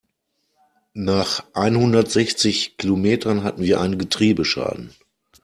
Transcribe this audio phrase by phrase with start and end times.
[0.95, 4.95] Nach einhundertsechzig Kilometern hatten wir einen Getriebeschaden.